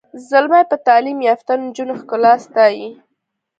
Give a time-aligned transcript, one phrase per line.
[0.29, 2.87] زلمي به د تعلیم یافته نجونو ښکلا ستایي.